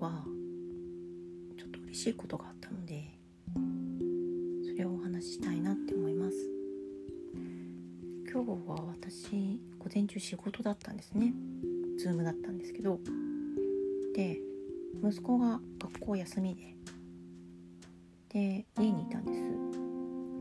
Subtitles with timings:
[0.00, 0.24] は
[1.58, 3.04] ちょっと嬉しいことがあったので
[4.64, 6.36] それをお話ししたいなって思います。
[8.32, 11.34] 今日は私午前中仕事だったんですね。
[12.02, 12.98] Zoom だったんですけど。
[14.14, 14.40] で
[15.04, 16.76] 息子が学校休みで
[18.28, 19.40] で家にいたんです。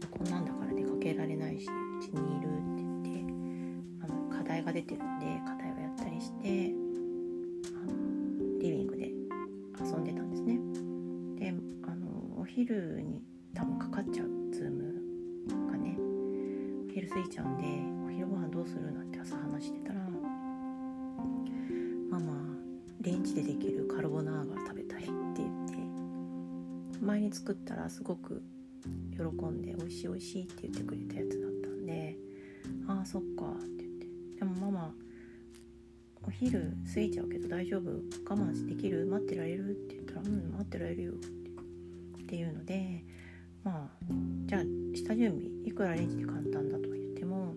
[0.10, 6.89] こんなんだから出かけられないしうちにいるって言ってあの課題が出てるんで課題をやったりして
[12.70, 13.24] 昼に
[13.56, 14.94] 多分かかっちゃうズーム
[15.72, 15.98] がね
[16.88, 17.64] お昼過ぎちゃうんで
[18.06, 20.00] お昼ご飯どうするなんて朝話してたら
[22.12, 22.32] ママ
[23.02, 28.44] レンジでできるカルボナーラ食べたいって言って前に作ったらすごく
[29.18, 32.16] 喜んで美味しい美味しいって言ってくれたやつだったんで
[32.88, 34.06] ああそっかって言って。
[34.42, 34.94] でもママ
[36.24, 37.90] お昼過ぎちゃうけど大丈夫？
[37.90, 39.08] 我慢できる？
[39.08, 39.72] 待ってられる？
[39.72, 41.14] って言ったらうん待ってられるよ。
[42.30, 43.04] っていうので
[43.64, 44.06] まあ
[44.46, 44.62] じゃあ
[44.94, 47.56] 下準備いくらレンジで簡単だと言っても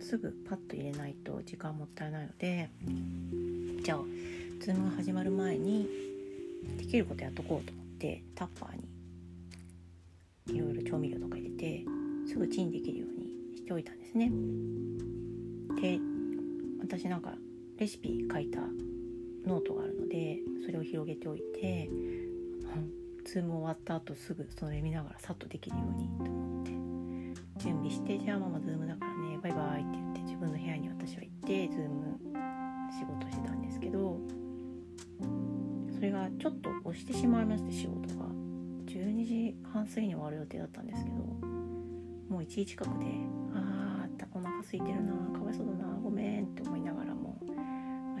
[0.00, 2.70] すぐパッと入れないと時間もったいないので
[3.82, 3.98] じゃあ
[4.62, 5.86] ズームが始まる前に
[6.78, 8.76] できることやっとこうと思ってタッパー
[10.48, 11.84] にいろいろ調味料とか入れて
[12.26, 14.32] すぐチンできるようにしておいたんですね。
[15.82, 16.00] で
[16.80, 17.34] 私なんか
[17.76, 18.60] レシピ書いた
[19.46, 21.90] ノートがあるのでそれを広げておいて
[23.24, 26.70] Zoom 終わった後すぐそれ見ながらさっとできるようにと思って
[27.58, 32.18] 準備してじゃあママ Zoom だからねバイバイって言って自分の部屋に私は行って Zoom
[32.98, 34.18] 仕事してたんですけど
[35.94, 38.24] それがちょっと押してしまいまして仕事が。
[38.94, 43.06] 12時半過ぎに終わる予定だったんですけどもう1時近くで
[43.52, 47.38] あーお腹空いてるなかわいそうだなごめんって思いながらも、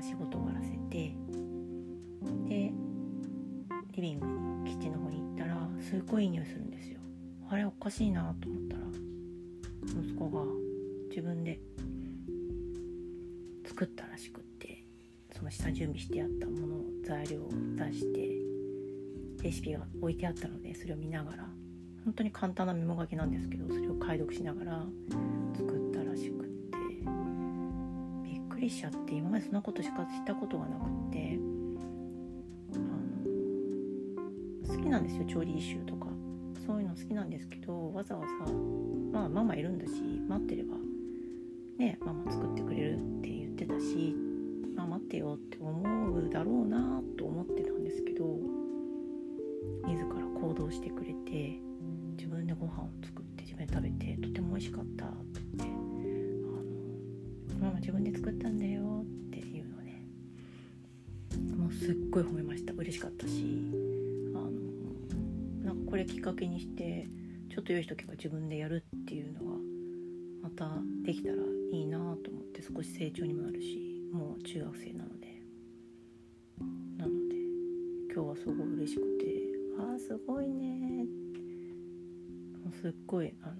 [0.00, 1.16] 仕事終わらせて
[2.48, 2.72] で
[3.92, 4.43] リビングに
[5.84, 6.98] すっごいいい匂いするんですよ。
[7.50, 8.82] あれおかしいなと思ったら
[10.00, 10.42] 息子が
[11.10, 11.60] 自分で
[13.66, 14.84] 作ったらしくって
[15.36, 18.30] その下準備してあったもの材料を出して
[19.42, 21.46] レシピが置いてあったのでそれを見ながら
[22.04, 24.84] 本当に簡単なメモ書きなんですけどそれを解読しながら
[25.54, 26.78] 作ったらしくって
[28.24, 31.38] びっくりしちゃって今までそんなことしかしたことがなくって
[34.84, 36.06] きなんですよ調理集とか。
[36.66, 38.52] そういうの好きなんですけどわざわざ
[39.12, 39.92] まあママいるんだし
[40.28, 40.76] 待ってれば。
[41.78, 44.14] ねママ作ってくれるって言ってたし
[44.76, 48.24] まあ待ってよって思うだろうなと思ってたんですけど
[49.86, 50.06] 自ら
[50.40, 51.58] 行動してくれて
[52.16, 55.74] 自分でご飯を作って自分で食べてとても美味しかったって言って
[57.50, 60.06] 「あのママ自分で作ったんだよ」っていうのね
[61.56, 62.72] もうすっごい褒めました。
[62.72, 63.93] 嬉しかったし。
[65.94, 67.06] これきっかけにして
[67.48, 69.58] ちょっと用意しとけば自分でやるっていうのが
[70.42, 70.68] また
[71.04, 71.36] できたら
[71.70, 75.40] いいなと思って少し成長にもなるしもう中学生なので。
[76.98, 77.36] なので
[78.12, 79.26] 今日はすごい嬉しくて
[79.78, 81.06] 「あーすごいね」
[82.64, 83.54] もうすっごいあ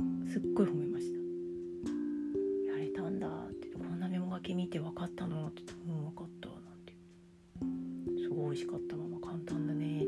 [0.00, 1.18] のすっごい褒めました
[2.70, 5.64] 「やれたんだ」って「こんなメモ書き見て分かったの?」って。
[5.66, 6.94] 言って「うん分かった」なんて
[8.22, 10.06] 「すごい美味しかったまま簡単だね」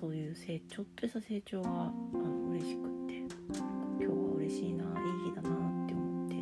[0.00, 3.26] そういう成ちょっとした成長があの嬉しくって今
[3.98, 5.52] 日は嬉しいないい日だなっ
[5.88, 6.36] て思って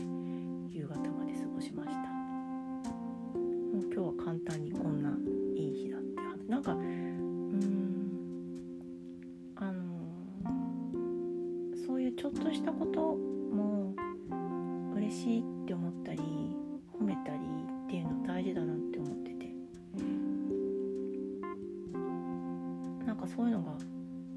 [0.77, 1.97] 夕方まで過ごしました。
[1.97, 5.11] もう今日は簡単にこんな
[5.57, 7.63] いい日だってなんかうん
[9.57, 9.85] あの
[11.87, 13.95] そういうちょっとしたことも
[14.97, 16.21] 嬉しいって思ったり
[17.01, 17.39] 褒めたり
[17.87, 19.56] っていうの大事だなって思ってて。
[23.27, 23.73] かそういうのが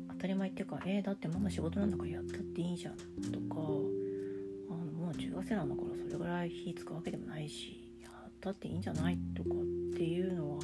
[0.09, 9.53] 当たり前っていうかえー、だってママ仕事なんだからやったっていいじゃんとかあのもう中学生なんだからそれぐらい火つくわけでもないしやったっていいんじゃないとかっ
[9.95, 10.59] ていうのは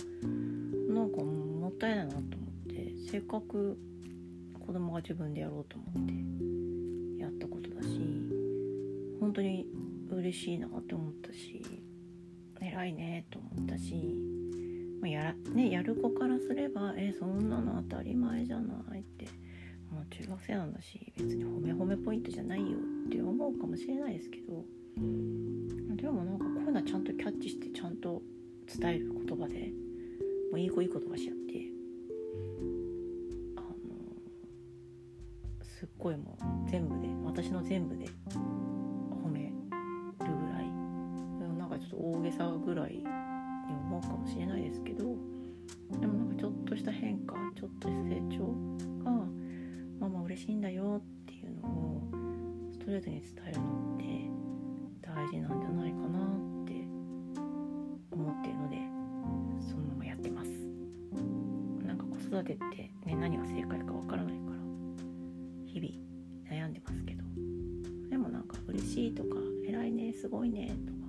[0.89, 2.29] なんかもったいないなと思っ
[2.67, 3.77] てせっかく
[4.65, 7.99] 子供が自分でやろうと思ってやったことだし
[9.19, 9.67] 本当に
[10.09, 11.61] 嬉しいなって思ったし
[12.61, 13.93] 偉いねと思ったし、
[15.05, 19.25] まあ、やらね、やる子からすればえそんなの当たり前じゃないって。
[19.91, 24.65] もう中学生なんだし別に褒め褒めポイントじゃないよって思うかもしれないですけど。
[25.95, 28.21] でもなんかこういうのはちゃんとキャッチしてちゃんと
[28.79, 29.71] 伝える言葉で
[30.51, 31.61] もういい子いい言葉しちゃって。
[33.57, 33.67] あの
[35.63, 38.07] すっごいもう全部で私の全部で
[39.23, 39.53] 褒める
[40.19, 40.71] ぐらい。
[41.59, 43.03] なんかちょっと大げさぐらい
[43.85, 45.03] 思うかもしれないですけど
[45.99, 48.45] でもなんかちょっとした変化ちょっとした成長
[49.03, 49.11] が
[49.99, 52.01] ママ嬉しいんだよっていうのを
[52.71, 54.05] ストレーズに伝えるのって
[55.01, 56.73] 大事なんじゃないかなって
[58.11, 58.77] 思ってるので
[59.69, 60.49] そのままやってます。
[61.85, 64.55] なんか子育てってね何が正解かわからないから
[65.65, 66.05] 日々
[66.49, 67.23] 悩んでますけど
[68.09, 69.35] でもなんか嬉しいとか
[69.67, 71.04] 偉いねすごいねとか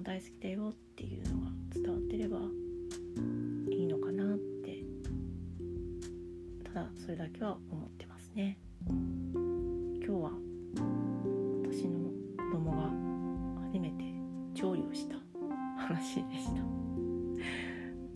[0.00, 2.38] も大好きだよっていうのが伝わってれば
[3.70, 4.82] いいのかなって
[6.64, 8.58] ただそれだけは思ってますね。
[8.86, 8.96] 今
[10.02, 10.30] 日は
[11.70, 12.88] 私の子供が
[13.66, 14.04] 初めて
[14.54, 15.16] 調理をした
[15.76, 16.52] 話でした。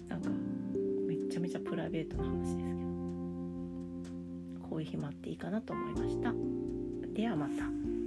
[0.09, 0.31] なんか
[1.07, 2.69] めちゃめちゃプライベートな話ですけど
[4.71, 6.33] こういう日もあっていいかなと思いました。
[7.13, 8.04] ではまた。